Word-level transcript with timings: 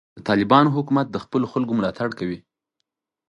د 0.17 0.19
طالبانو 0.27 0.73
حکومت 0.75 1.07
د 1.11 1.17
خپلو 1.23 1.45
خلکو 1.53 1.77
ملاتړ 1.79 2.07
غواړي. 2.17 2.39